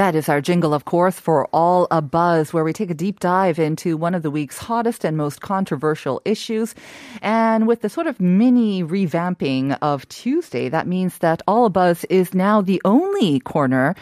[0.00, 3.20] That is our jingle, of course, for All a Buzz, where we take a deep
[3.20, 6.74] dive into one of the week's hottest and most controversial issues.
[7.20, 12.06] And with the sort of mini revamping of Tuesday, that means that All a Buzz
[12.06, 13.94] is now the only corner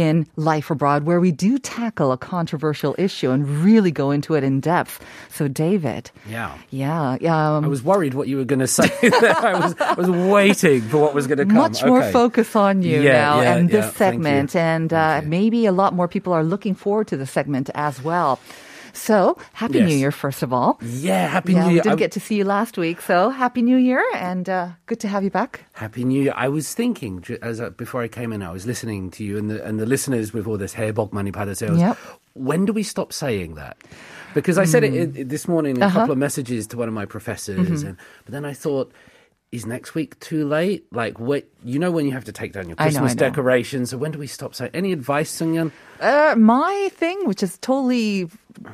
[0.00, 4.42] in Life Abroad where we do tackle a controversial issue and really go into it
[4.42, 5.04] in depth.
[5.30, 6.10] So, David.
[6.28, 6.56] Yeah.
[6.70, 7.16] Yeah.
[7.56, 8.88] Um, I was worried what you were going to say.
[9.02, 11.54] I, was, I was waiting for what was going to come.
[11.54, 12.12] much more Okay.
[12.12, 13.90] focus on you Yeah, now yeah, and this yeah.
[13.90, 14.56] Thank segment.
[14.56, 18.38] And uh, maybe a lot more people are looking forward to the segment as well.
[18.92, 19.88] So, Happy yes.
[19.88, 20.78] New Year, first of all.
[20.82, 21.82] Yeah, Happy yeah, New Year.
[21.82, 25.00] We didn't get to see you last week, so Happy New Year and uh, good
[25.00, 25.64] to have you back.
[25.72, 26.32] Happy New Year.
[26.36, 29.50] I was thinking, as I, before I came in, I was listening to you and
[29.50, 31.78] the, and the listeners with all this Herbog Money Padasales.
[31.78, 31.98] Yep.
[32.34, 33.76] When do we stop saying that?
[34.34, 35.16] Because I said it, mm.
[35.16, 35.98] it, this morning in uh-huh.
[35.98, 37.88] a couple of messages to one of my professors, mm-hmm.
[37.88, 38.92] and, but then I thought,
[39.51, 40.83] Is next week too late?
[40.91, 43.15] Like, what you know when you have to take down your I know, Christmas I
[43.15, 43.29] know.
[43.29, 43.89] decorations.
[43.91, 44.71] So when do we stop saying?
[44.73, 45.71] Any advice, Sungyeon?
[46.01, 48.27] Uh, my thing, which is totally,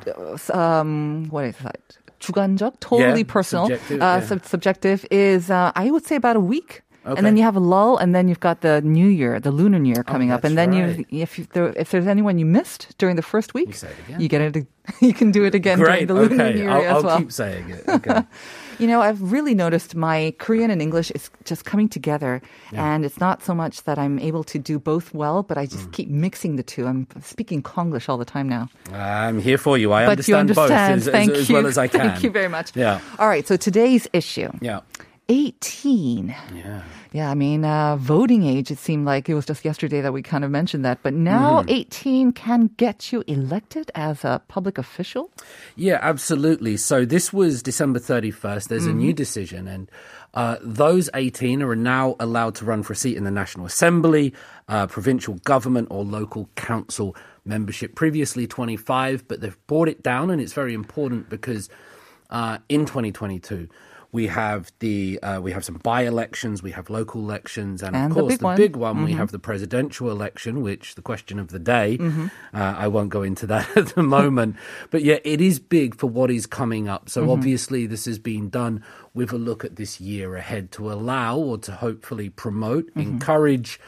[0.06, 1.78] uh, um, what is that?
[2.18, 4.26] 주관적, totally Yeah, personal, subjective, uh, yeah.
[4.26, 6.82] sub- subjective is, uh, I would say about a week.
[7.04, 7.22] And Okay.
[7.22, 9.90] then you have a lull, and then you've got the New Year, the Lunar New
[9.92, 11.04] Year coming up, Oh, that's and then right.
[11.10, 13.88] you, if you, there, if there's anyone you missed during the first week, You say
[13.90, 14.20] it again.
[14.20, 14.66] you get it.
[15.00, 16.06] You can do it again Great.
[16.06, 17.18] during the Lunar Okay, New Year I'll, as I'll well.
[17.18, 17.82] keep saying it.
[17.88, 18.22] Okay.
[18.79, 22.41] You know, I've really noticed my Korean and English is just coming together.
[22.73, 25.71] And it's not so much that I'm able to do both well, but I Mm.
[25.71, 26.85] just keep mixing the two.
[26.85, 28.69] I'm speaking Konglish all the time now.
[28.93, 29.93] I'm here for you.
[29.93, 30.99] I but you understand, understand.
[31.01, 31.55] both as, Thank as, as you.
[31.55, 31.99] well as I can.
[32.11, 32.75] Thank you very much.
[32.75, 32.99] Yeah.
[33.19, 33.47] All right.
[33.47, 34.81] So today's issue Yeah.
[35.29, 36.35] 18.
[36.55, 36.83] Yeah.
[37.13, 40.21] Yeah, I mean, uh, voting age, it seemed like it was just yesterday that we
[40.21, 40.99] kind of mentioned that.
[41.03, 41.69] But now Mm-hmm.
[41.69, 45.31] 18 can get you elected as a public official.
[45.75, 46.77] Yeah, absolutely.
[46.77, 48.67] So this was December 31st.
[48.67, 49.89] There's a new decision, and
[50.33, 54.33] uh, those 18 are now allowed to run for a seat in the National Assembly,
[54.67, 57.15] uh, provincial government, or local council
[57.45, 57.95] membership.
[57.95, 61.69] Previously 25, but they've brought it down, and it's very important because
[62.29, 63.69] uh, in 2022.
[64.17, 68.15] We have the uh, we have some by-elections, we have local elections, and, And of
[68.15, 68.57] the course the one.
[68.57, 69.03] big one.
[69.03, 71.89] We have the presidential election, which the question of the day.
[72.01, 74.55] Uh, I won't go into that at the moment,
[74.89, 77.09] but yeah, it is big for what is coming up.
[77.09, 78.83] So obviously, this has been done
[79.13, 83.79] with a look at this year ahead to allow or to hopefully promote, encourage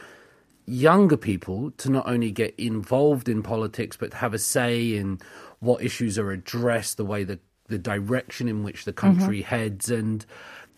[0.66, 5.18] younger people to not only get involved in politics but have a say in
[5.58, 7.38] what issues are addressed, the way the
[7.70, 9.54] the direction in which the country mm-hmm.
[9.54, 10.26] heads, and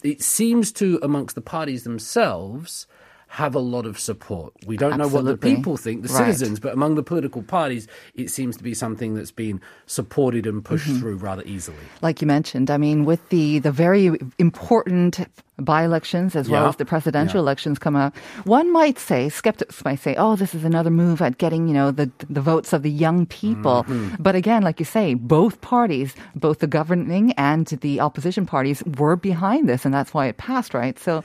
[0.02, 2.86] it seems to amongst the parties themselves
[3.32, 4.52] have a lot of support.
[4.66, 6.26] We don't know what the people think, the Right.
[6.26, 10.62] citizens, but among the political parties, it seems to be something that's been supported and
[10.62, 11.00] pushed mm-hmm.
[11.00, 11.78] through rather easily.
[12.02, 15.20] like you mentioned, I mean, with the, the very important
[15.64, 17.42] by-elections as well as the presidential Yeah.
[17.46, 21.38] elections come up, one might say, skeptics might say, oh, this is another move at
[21.38, 23.84] getting, you know, the, the votes of the young people.
[23.84, 24.22] Mm-hmm.
[24.22, 29.16] But again, like you say, both parties, both the governing and the opposition parties were
[29.16, 30.98] behind this, and that's why it passed, right?
[30.98, 31.22] So,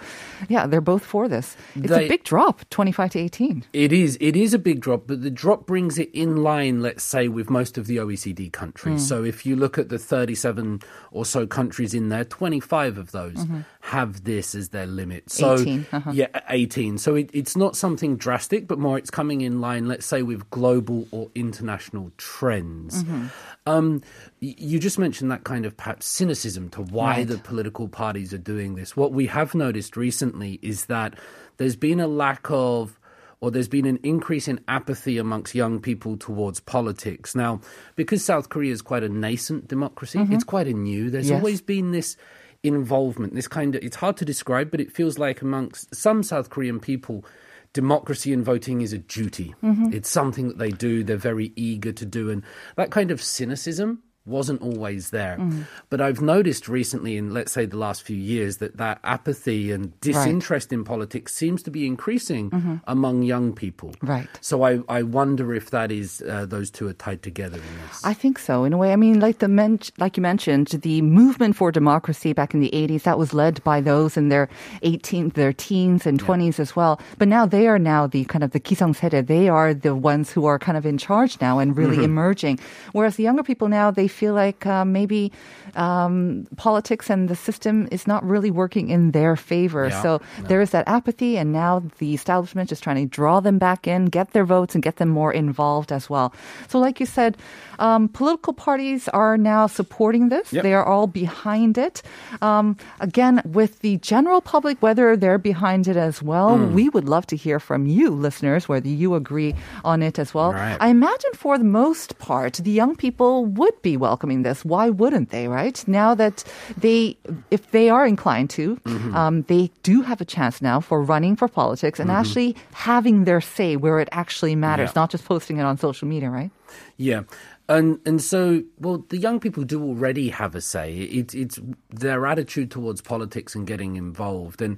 [0.50, 1.56] yeah, they're both for this.
[1.76, 3.64] It's a big drop, 25 to 18.
[3.74, 4.18] It is.
[4.22, 7.50] It is a big drop, but the drop brings it in line, let's say, with
[7.50, 9.02] most of the OECD countries.
[9.02, 9.08] Hmm.
[9.08, 10.82] So if you look at the 37
[11.12, 13.46] or so countries in there, 25 of those
[13.88, 15.30] have this as their limit.
[15.32, 15.96] So 18, Mm-hmm.
[15.96, 16.12] uh-huh.
[16.14, 16.98] yeah, 18.
[16.98, 20.50] So it, it's not something drastic, but more it's coming in line, let's say, with
[20.50, 23.04] global or international trends.
[23.04, 23.28] Mm-hmm.
[23.66, 24.02] Um,
[24.42, 27.28] you just mentioned that kind of perhaps cynicism to why Right.
[27.28, 28.96] the political parties are doing this.
[28.98, 31.14] What we have noticed recently is that
[31.58, 33.00] there's been a lack of
[33.40, 37.36] or there's been an increase in apathy amongst young people towards politics.
[37.36, 37.62] Now,
[37.96, 41.12] because South Korea is quite a nascent democracy, it's quite a new.
[41.12, 41.38] There's Yes.
[41.38, 42.18] always been this
[42.64, 46.50] involvement, this kind of it's hard to describe, but it feels like amongst some South
[46.50, 47.26] Korean people
[47.74, 49.54] democracy and voting is a duty.
[49.64, 49.94] Mm-hmm.
[49.94, 52.30] It's something that they do, they're very eager to do.
[52.30, 52.44] And
[52.76, 55.38] that kind of cynicism wasn't always there.
[55.40, 55.66] Mm.
[55.90, 60.00] But I've noticed recently, in let's say the last few years, that that apathy and
[60.02, 60.78] disinterest right.
[60.78, 62.76] in politics seems to be increasing mm-hmm.
[62.86, 63.94] among young people.
[64.02, 64.28] Right.
[64.42, 67.60] So I, I wonder if that is uh, those two are tied together.
[68.04, 68.64] I think so.
[68.64, 72.34] In a way, I mean, like the men- like you mentioned, the movement for democracy
[72.34, 74.50] back in the '80s that was led by those in their
[74.84, 76.28] 18, their teens and yeah.
[76.28, 77.00] 20s as well.
[77.18, 79.28] But now they are now the kind of the kisang sede.
[79.28, 82.06] They are the ones who are kind of in charge now and really mm-hmm.
[82.06, 82.60] emerging.
[82.92, 85.32] Whereas the younger people now they feel like uh, maybe
[85.76, 89.88] um, politics and the system is not really working in their favor.
[89.88, 93.58] Yeah, So there is that apathy, and now the establishment is trying to draw them
[93.60, 96.34] back in, get their votes, and get them more involved as well.
[96.68, 97.38] So, like you said,
[97.80, 100.52] um, political parties are now supporting this.
[100.52, 100.64] Yep.
[100.64, 102.02] They are all behind it.
[102.42, 106.74] Um, again, with the general public, whether they're behind it as well, Hmm.
[106.74, 109.54] we would love to hear from you, listeners, whether you agree
[109.84, 110.54] on it as well.
[110.54, 110.78] Right.
[110.80, 114.60] I imagine for the most part, the young people would be welcoming this.
[114.74, 115.78] Why wouldn't they, right?
[115.88, 116.38] Now that
[116.84, 117.18] they,
[117.52, 119.16] if they are inclined to, Mm-hmm.
[119.22, 122.56] um, they do have a chance now for running for politics and actually
[122.88, 125.02] having their say where it actually matters, Yeah.
[125.02, 126.52] not just posting it on social media, right?
[126.98, 127.24] Yeah.
[127.70, 130.88] And and so well the young people do already have a say.
[131.20, 131.60] It's it's
[131.92, 134.62] their attitude towards politics and getting involved.
[134.66, 134.78] And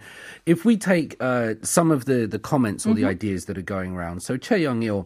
[0.49, 3.91] if we take uh, some of the, the comments or the ideas that are going
[3.97, 5.05] around, so Che Young Il,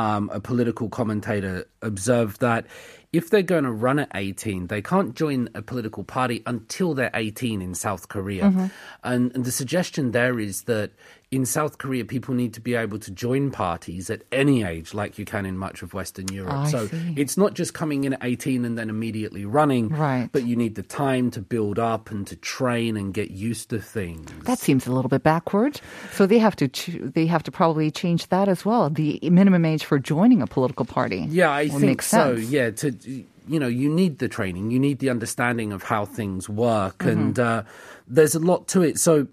[0.00, 2.66] um, a political commentator, observed that
[3.14, 7.12] if they're going to run at 18, they can't join a political party until they're
[7.14, 8.44] 18 in South Korea.
[8.44, 8.66] Mm-hmm.
[9.04, 10.90] And, and the suggestion there is that
[11.34, 15.18] in South Korea, people need to be able to join parties at any age, like
[15.18, 16.52] you can in much of Western Europe.
[16.52, 17.14] I so see.
[17.16, 20.28] it's not just coming in at 18 and then immediately running, Right.
[20.32, 23.80] but you need the time to build up and to train and get used to
[23.80, 24.30] things.
[24.44, 25.80] That seems a little bit backward.
[26.12, 28.88] So they have to ch- they have to probably change that as well.
[28.90, 31.26] The minimum age for joining a political party.
[31.28, 32.36] Yeah, I think so.
[32.36, 32.50] sense.
[32.50, 32.92] Yeah, to
[33.46, 37.08] you know, you need the training, you need the understanding of how things work, Mm-hmm.
[37.10, 37.62] and uh,
[38.08, 38.98] there's a lot to it.
[38.98, 39.26] So.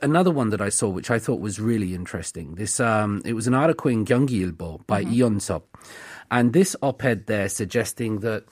[0.00, 2.54] Another one that I saw, which I thought was really interesting.
[2.54, 5.38] This, um, it was an article in Gyeonggi-ilbo by Mm-hmm.
[5.38, 5.76] Sop,
[6.30, 8.44] and this op-ed there suggesting that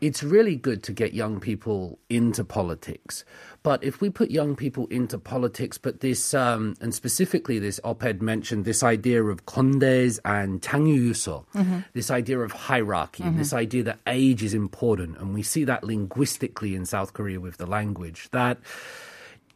[0.00, 3.24] it's really good to get young people into politics.
[3.62, 8.22] But if we put young people into politics, but this, um, and specifically this op-ed
[8.22, 11.44] mentioned this idea of kondes and changyuso,
[11.92, 16.74] this idea of hierarchy, this idea that age is important, and we see that linguistically
[16.74, 18.56] in South Korea with the language, that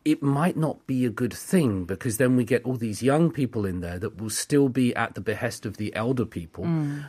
[0.05, 3.65] it might not be a good thing because then we get all these young people
[3.65, 6.65] in there that will still be at the behest of the elder people,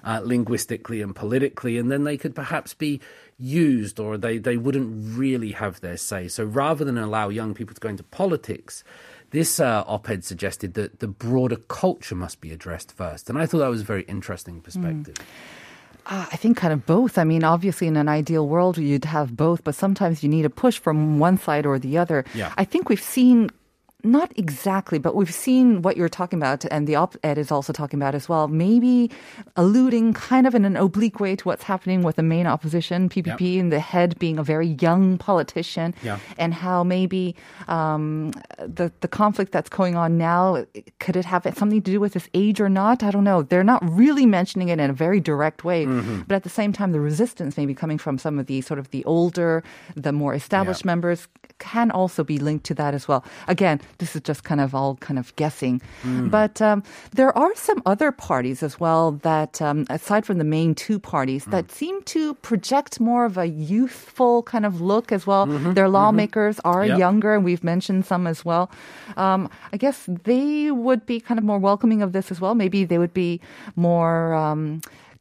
[0.06, 3.02] uh, linguistically and politically, and then they could perhaps be
[3.38, 6.30] used or they, they wouldn't really have their say.
[6.30, 8.84] So rather than allow young people to go into politics,
[9.32, 13.30] this uh, op ed suggested that the broader culture must be addressed first.
[13.30, 15.18] And I thought that was a very interesting perspective.
[16.06, 17.18] Uh, I think kind of both.
[17.18, 20.50] I mean, obviously, in an ideal world, you'd have both, but sometimes you need a
[20.50, 22.26] push from one side or the other.
[22.36, 22.54] Yeah.
[22.58, 23.50] I think we've seen.
[24.06, 28.00] Not exactly, but we've seen what you're talking about, and the op-ed is also talking
[28.00, 28.48] about as well.
[28.48, 29.10] Maybe
[29.56, 33.60] alluding kind of in an oblique way to what's happening with the main opposition, PPP,
[33.60, 36.20] and the head being a very young politician, Yeah.
[36.38, 37.36] and how maybe
[37.68, 40.66] um, the the conflict that's going on now
[41.00, 43.02] could it have something to do with his age or not?
[43.04, 43.42] I don't know.
[43.42, 46.22] They're not really mentioning it in a very direct way, Mm-hmm.
[46.28, 48.92] but at the same time, the resistance maybe coming from some of the sort of
[48.92, 49.64] the older,
[49.96, 50.92] the more established Yeah.
[50.94, 51.28] members
[51.58, 53.24] can also be linked to that as well.
[53.48, 56.30] Again, this is just kind of all kind of guessing, Mm.
[56.32, 56.84] but um,
[57.14, 61.46] there are some other parties as well that, um, aside from the main two parties,
[61.46, 61.52] Mm.
[61.52, 65.46] that seem to project more of a youthful kind of look as well.
[65.48, 65.74] Mm-hmm.
[65.74, 67.00] Their lawmakers are Yep.
[67.00, 68.70] younger, and we've mentioned some as well.
[69.18, 72.56] Um, I guess they would be kind of more welcoming of this as well.
[72.56, 73.40] Maybe they would be
[73.76, 74.36] more.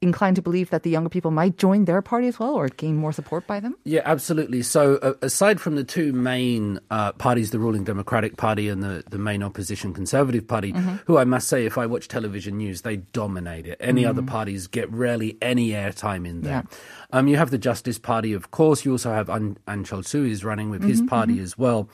[0.04, 2.96] Inclined to believe that the younger people might join their party as well or gain
[2.96, 3.74] more support by them?
[3.84, 4.60] Yeah, absolutely.
[4.60, 9.02] So, uh, aside from the two main uh, parties, the ruling Democratic Party and the,
[9.08, 10.72] the main opposition Conservative Party,
[11.06, 13.78] who I must say, if I watch television news, they dominate it.
[13.80, 16.64] Any other parties get rarely any airtime in there.
[17.12, 18.84] Um, you have the Justice Party, of course.
[18.84, 21.88] You also have An, An Chol-soo is running with his party as well.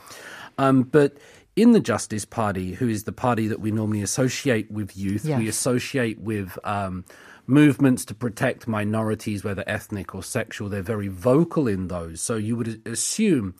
[0.58, 1.16] Um, but
[1.60, 5.48] in the Justice Party, who is the party that we normally associate with youth, we
[5.48, 7.04] associate with um,
[7.46, 10.68] movements to protect minorities, whether ethnic or sexual.
[10.68, 12.20] They're very vocal in those.
[12.20, 13.54] So you would assume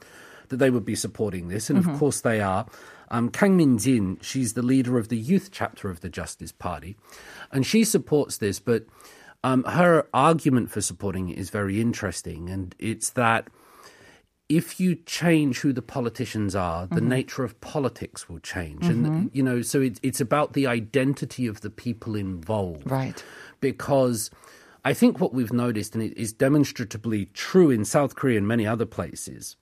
[0.49, 2.67] that they would be supporting this, and of course they are.
[3.11, 6.97] Um, Kang Min Jin, she's the leader of the youth chapter of the Justice Party,
[7.53, 8.61] and she supports this.
[8.61, 8.87] But
[9.43, 13.49] um, her argument for supporting it is very interesting, and it's that
[14.51, 17.09] if you change who the politicians are, the mm-hmm.
[17.09, 18.85] nature of politics will change.
[18.85, 19.27] And, mm-hmm.
[19.33, 22.91] you know, so it, it's about the identity of the people involved.
[22.91, 23.23] Right.
[23.61, 24.29] Because
[24.85, 28.67] I think what we've noticed, and it is demonstratively true in South Korea and many
[28.67, 29.55] other places,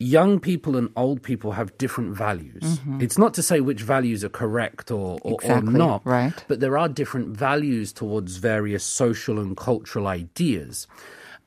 [0.00, 2.62] young people and old people have different values.
[2.64, 3.00] Mm-hmm.
[3.00, 6.44] It's not to say which values are correct or, or, Exactly, or not, right.
[6.48, 10.88] but there are different values towards various social and cultural ideas.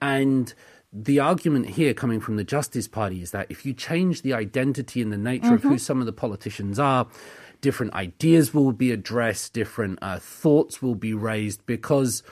[0.01, 0.53] And
[0.91, 5.01] the argument here coming from the Justice Party is that if you change the identity
[5.01, 7.07] and the nature of who some of the politicians are,
[7.61, 12.23] different ideas will be addressed, different uh, thoughts will be raised because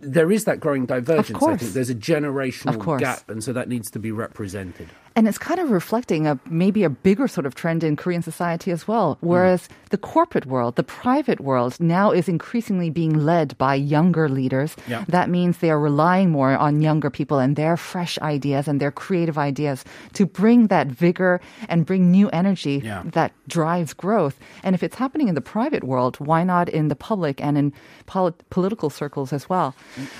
[0.00, 1.36] there is that growing divergence.
[1.36, 1.60] I course.
[1.60, 4.88] think there's a generational gap, and so that needs to be represented.
[5.16, 8.70] And it's kind of reflecting a maybe a bigger sort of trend in Korean society
[8.70, 9.18] as well.
[9.20, 9.90] Whereas mm-hmm.
[9.90, 14.76] the corporate world, the private world now is increasingly being led by younger leaders.
[14.86, 15.04] Yeah.
[15.08, 18.92] That means they are relying more on younger people and their fresh ideas and their
[18.92, 23.02] creative ideas to bring that vigor and bring new energy Yeah.
[23.06, 24.38] that drives growth.
[24.62, 27.72] And if it's happening in the private world, why not in the public and in
[28.06, 29.74] polit- political circles as well?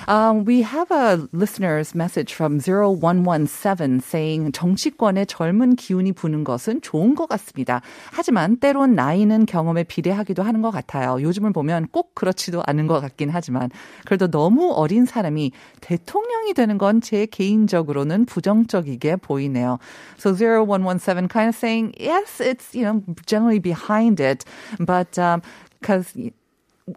[0.06, 7.14] Um, we have a listener's message from 0117 saying 정치권에 젊은 기운이 부는 것은 좋은
[7.14, 7.80] 것 같습니다.
[8.12, 11.20] 하지만 때론 나이는 경험에 비례하기도 하는 것 같아요.
[11.22, 13.70] 요즘을 보면 꼭 그렇지도 않은 것 같긴 하지만
[14.04, 19.78] 그래도 너무 어린 사람이 대통령이 되는 건 제 개인적으로는 부정적이게 보이네요.
[20.18, 24.44] So 0117 kind of saying, yes, it's, you know, generally behind it,
[24.78, 25.40] but, um,
[25.82, 26.12] cause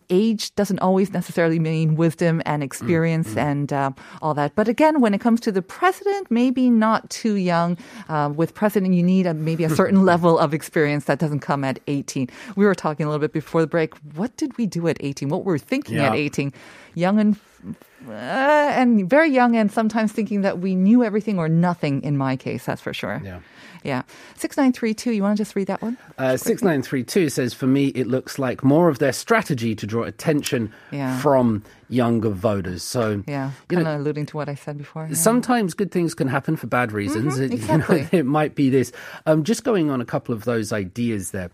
[0.10, 4.56] age doesn't always necessarily mean wisdom and experience and um, all that.
[4.56, 7.78] But again, when it comes to the president, maybe not too young.
[8.10, 11.64] Uh, with president, you need a, maybe a certain level of experience that doesn't come
[11.64, 12.30] at 18.
[12.56, 13.96] We were talking a little bit before the break.
[14.16, 15.30] What did we do at 18?
[15.30, 16.54] What were we thinking at 18?
[16.96, 17.38] Young and
[18.08, 22.02] uh, and very young, and sometimes thinking that we knew everything or nothing.
[22.04, 23.22] In my case, that's for sure.
[23.24, 23.40] Yeah.
[23.84, 24.04] Yeah.
[24.36, 25.12] Six nine three two.
[25.12, 25.98] You want to just read that one?
[26.16, 30.72] Uh, 6932 says, For me, it looks like more of their strategy to draw attention
[30.92, 31.18] Yeah.
[31.20, 32.84] from younger voters.
[32.84, 33.52] So, Yeah.
[33.70, 35.08] Kind of alluding to what I said before.
[35.10, 35.16] yeah.
[35.16, 37.40] sometimes good things can happen for bad reasons.
[37.40, 38.20] It- you know, exactly.
[38.20, 38.92] it might be this.
[39.26, 41.50] Um, just going on a couple of those ideas there.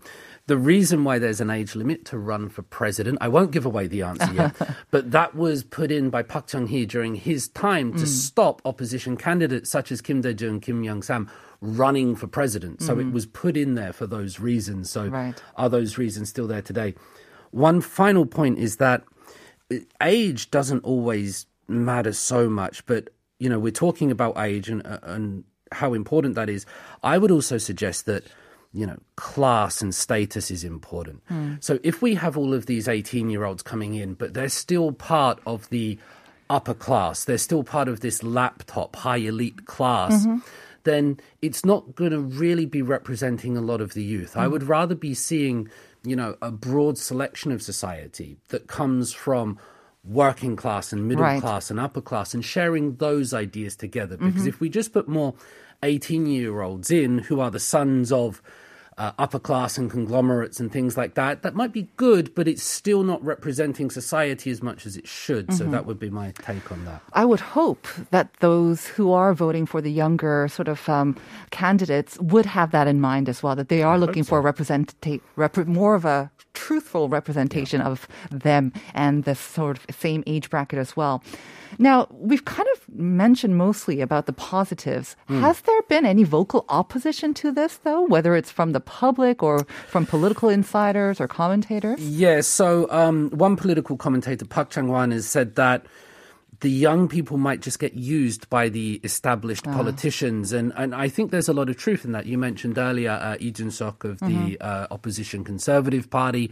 [0.48, 3.86] The reason why there's an age limit to run for president, I won't give away
[3.86, 4.54] the answer yet,
[4.90, 7.98] but that was put in by Park Chung-hee during his time Mm.
[8.00, 12.80] to stop opposition candidates such as Kim Dae-jung, and Kim Young-sam running for president.
[12.82, 14.88] So it was put in there for those reasons.
[14.90, 15.12] So Mm.
[15.12, 15.42] Right.
[15.56, 16.94] are those reasons still there today?
[17.50, 19.04] One final point is that
[20.02, 24.98] age doesn't always matter so much, but you know we're talking about age and uh,
[25.02, 26.64] and how important that is.
[27.02, 28.24] I would also suggest that
[28.78, 31.20] you know class and status is important.
[31.28, 31.54] Hmm.
[31.58, 34.92] So if we have all of these eighteen year olds coming in, but they're still
[34.92, 35.98] part of the
[36.48, 40.24] upper class, they're still part of this laptop high elite class.
[40.24, 40.38] Mm-hmm.
[40.84, 44.36] Then it's not going to really be representing a lot of the youth.
[44.36, 44.52] I hmm.
[44.52, 45.68] would rather be seeing,
[46.04, 49.58] you know, a broad selection of society that comes from
[50.04, 51.40] working class and middle Right.
[51.40, 54.16] class and upper class and sharing those ideas together.
[54.16, 54.48] Because mm-hmm.
[54.48, 55.34] if we just put more
[55.82, 58.40] 18 year olds in who are the sons of
[58.98, 62.62] uh, upper class and conglomerates and things like that, that might be good, but it's
[62.62, 65.52] still not representing society as much as it should.
[65.54, 67.00] So that would be my take on that.
[67.12, 71.16] I would hope that those who are voting for the younger sort of um,
[71.50, 75.20] candidates would have that in mind as well, that they are looking for a representa-
[75.36, 76.30] rep- more of a
[76.68, 81.22] truthful representation of them and the sort of same age bracket as well.
[81.78, 85.16] Now, we've kind of mentioned mostly about the positives.
[85.28, 89.66] Has there been any vocal opposition to this, though, whether it's from the public or
[89.86, 92.00] from political insiders or commentators?
[92.00, 95.86] Yeah, so um, one political commentator, Park Chang-wan, has said that
[96.60, 100.52] the young people might just get used by the established politicians.
[100.52, 102.26] And, and I think there's a lot of truth in that.
[102.26, 106.50] You mentioned earlier uh, Lee Jun-suk of the uh, opposition Conservative Party,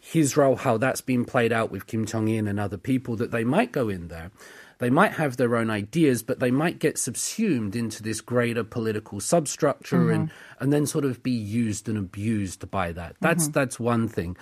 [0.00, 3.44] his role, how that's been played out with Kim Jong-in and other people, that they
[3.44, 4.30] might go in there.
[4.78, 9.20] They might have their own ideas, but they might get subsumed into this greater political
[9.20, 13.16] substructure and, and then sort of be used and abused by that.
[13.20, 14.36] That's, that's one thing.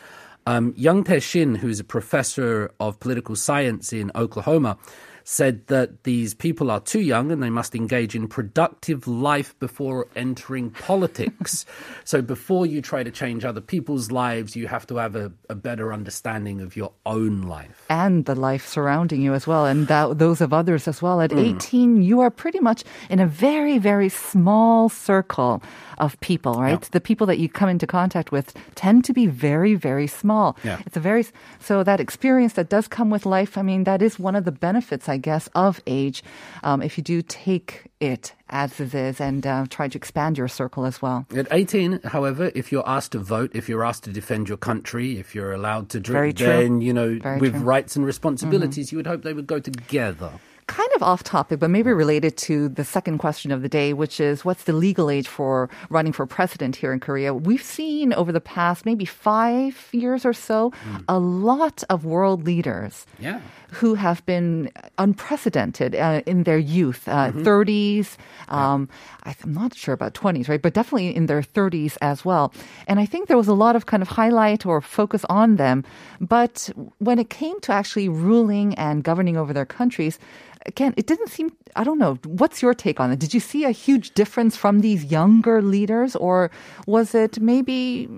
[0.46, 4.76] Um, Young Tae Shin, who is a professor of political science in Oklahoma,
[5.24, 10.08] said that these people are too young and they must engage in productive life before
[10.16, 11.64] entering politics.
[12.04, 15.54] so before you try to change other people's lives, you have to have a, a
[15.54, 17.84] better understanding of your own life.
[17.88, 21.20] and the life surrounding you as well, and that, those of others as well.
[21.20, 21.56] At Mm.
[21.56, 25.62] 18, you are pretty much in a very, very small circle
[25.98, 26.80] of people, right?
[26.90, 30.56] The people that you come into contact with tend to be very, very small.
[30.64, 30.80] Yeah.
[30.86, 31.24] It's a very,
[31.60, 34.52] so that experience that does come with life, I mean, that is one of the
[34.52, 36.24] benefits, I guess, of age,
[36.64, 40.48] um, if you do take it as it is and uh, try to expand your
[40.48, 41.26] circle as well.
[41.36, 45.18] At 18, however, if you're asked to vote, if you're asked to defend your country,
[45.18, 47.60] if you're allowed to drink, then, you know, Very with true.
[47.60, 47.68] Mm-hmm.
[47.68, 50.32] rights and responsibilities, you would hope they would go together.
[50.66, 54.20] Kind of off topic, but maybe related to the second question of the day, which
[54.20, 57.34] is what's the legal age for running for president here in Korea?
[57.34, 60.72] We've seen over the past maybe five years or so
[61.08, 63.06] a lot of world leaders.
[63.18, 63.40] Yeah.
[63.80, 68.16] Who have been unprecedented uh, in their youth, uh, 30s.
[68.48, 68.88] Um,
[69.24, 70.60] I- I'm not sure about 20s, right?
[70.60, 72.52] But definitely in their 30s as well.
[72.86, 75.84] And I think there was a lot of kind of highlight or focus on them.
[76.20, 80.18] But when it came to actually ruling and governing over their countries,
[80.66, 83.18] again, it didn't seem, I don't know, what's your take on it?
[83.18, 86.50] Did you see a huge difference from these younger leaders or
[86.86, 88.08] was it maybe,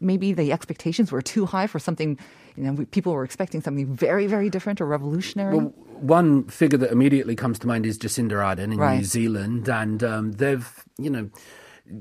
[0.00, 2.18] maybe the expectations were too high for something,
[2.56, 5.56] you know, people were expecting something very, very different or revolutionary?
[5.56, 8.98] Well, one figure that immediately comes to mind is Jacinda Ardern in Right.
[8.98, 11.30] New Zealand, and um, they've, you know,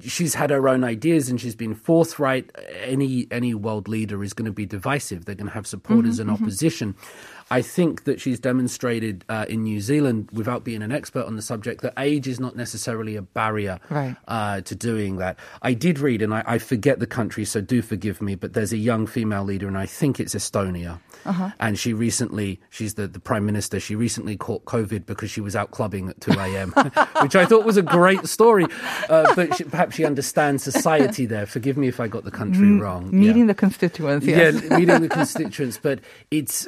[0.02, 2.50] she's had her own ideas and she's been forthright.
[2.84, 5.26] Any any world leader is going to be divisive.
[5.26, 6.96] They're going to have supporters Mm-hmm, and opposition.
[7.52, 11.42] I think that she's demonstrated uh, in New Zealand, without being an expert on the
[11.42, 14.16] subject, that age is not necessarily a barrier Right.
[14.28, 15.38] uh, to doing that.
[15.62, 18.74] I did read, and I, I forget the country, so do forgive me, but there's
[18.74, 21.00] a young female leader, and I think it's Estonia.
[21.26, 21.52] Uh-huh.
[21.60, 25.56] And she recently, she's the, the prime minister, she recently caught COVID because she was
[25.56, 26.72] out clubbing at 2 a.m.,
[27.22, 28.66] which I thought was a great story.
[29.10, 31.46] Uh, but she, perhaps she understands society there.
[31.46, 33.06] Forgive me if I got the country wrong.
[33.10, 33.46] Mm, Meeting yeah.
[33.48, 34.62] the constituents, yes.
[34.64, 36.00] Yeah, meeting the constituents, but
[36.32, 36.68] it's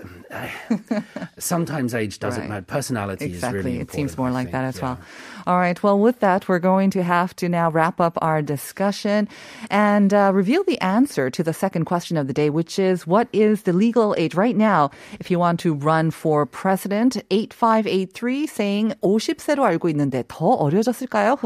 [1.38, 2.50] sometimes age doesn't Right.
[2.50, 2.66] matter.
[2.66, 3.59] Personality Exactly.
[3.61, 4.85] is really it seems important, more I like think, that as yeah.
[4.85, 4.99] well.
[5.47, 5.82] All right.
[5.82, 9.28] Well, with that, we're going to have to now wrap up our discussion
[9.70, 13.28] and uh, reveal the answer to the second question of the day, which is what
[13.32, 17.16] is the legal age right now if you want to run for president?
[17.30, 21.37] 8583 saying 50세로 알고 있는데 더 어려졌을까요?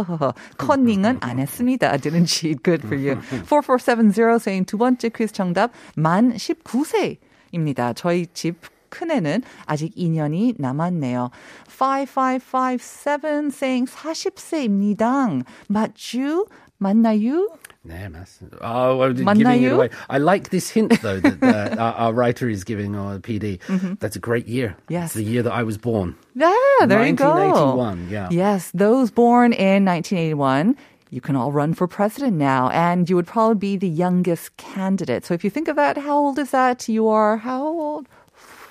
[0.59, 1.97] 컨닝은 안 했습니다.
[1.99, 2.63] Didn't cheat.
[2.63, 3.17] Good for you.
[3.47, 7.95] 4470 saying 두 번째 퀴즈 정답 만 19세입니다.
[7.97, 8.57] 저희 집
[8.91, 11.31] 큰애는 아직 2년이 남았네요.
[11.69, 15.45] 5557 saying 40세입니다.
[15.69, 16.47] 맞죠?
[16.79, 17.49] 맞나요?
[17.83, 18.57] 네, 맞습니다.
[18.63, 19.67] Oh, well, giving 맞나요?
[19.67, 19.91] it away.
[20.09, 23.61] I like this hint though that uh, our, our writer is giving our PD.
[24.01, 24.71] That's a great year.
[24.71, 24.93] Mm-hmm.
[24.93, 25.05] Yes.
[25.07, 26.17] it's the year that I was born.
[26.35, 26.55] Yeah,
[26.87, 27.29] there you go.
[27.29, 28.29] 1981, yeah.
[28.31, 30.77] Yes, those born in 1981.
[31.11, 35.25] You can all run for president now, and you would probably be the youngest candidate.
[35.25, 36.89] So if you think of that, how old is that?
[36.89, 38.09] You are how old?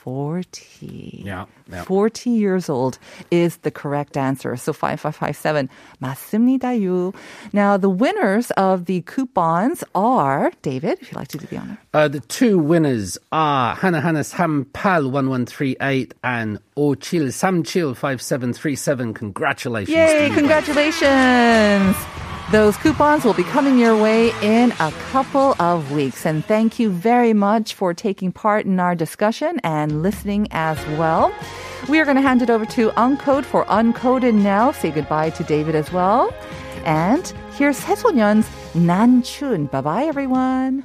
[0.07, 1.23] 40.
[1.25, 1.83] Yeah, yeah.
[1.83, 2.97] 40 years old
[3.31, 4.55] is the correct answer.
[4.55, 5.69] So 5557.
[6.01, 7.13] 맞습니다요.
[7.53, 11.77] Now, the winners of the coupons are, David, if you'd like to do the honor.
[11.93, 19.13] Uh, the two winners are Hana Hana Sampal 1138 and Ochil Samchil 5737.
[19.13, 19.93] Congratulations.
[19.93, 20.33] to Yay, you.
[20.33, 21.95] congratulations!
[22.51, 26.25] Those coupons will be coming your way in a couple of weeks.
[26.25, 31.33] And thank you very much for taking part in our discussion and listening as well.
[31.89, 34.71] We are going to hand it over to Uncode for Uncoded now.
[34.71, 36.33] Say goodbye to David as well.
[36.85, 39.71] And here's 새소년's 난춘.
[39.71, 40.83] Bye bye, everyone.